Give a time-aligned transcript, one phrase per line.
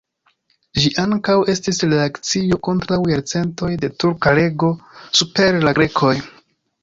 [0.83, 4.73] Ĝi ankaŭ estis reakcio kontraŭ jarcentoj de turka rego
[5.21, 6.15] super la grekoj.